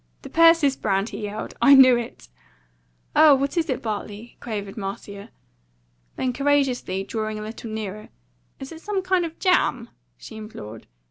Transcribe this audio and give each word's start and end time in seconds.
"The 0.23 0.31
Persis 0.31 0.75
Brand!" 0.75 1.09
he 1.09 1.25
yelled. 1.25 1.53
"I 1.61 1.75
knew 1.75 1.95
it!" 1.95 2.27
"Oh, 3.15 3.35
what 3.35 3.55
is 3.55 3.69
it, 3.69 3.83
Bartley?" 3.83 4.35
quavered 4.39 4.75
Marcia. 4.75 5.29
Then, 6.15 6.33
courageously 6.33 7.03
drawing 7.03 7.37
a 7.37 7.43
little 7.43 7.69
nearer: 7.69 8.09
"Is 8.59 8.71
it 8.71 8.81
some 8.81 9.03
kind 9.03 9.25
of 9.25 9.37
jam?" 9.37 9.91
she 10.17 10.37
implored. 10.37 10.87